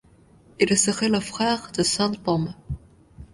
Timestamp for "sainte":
1.83-2.19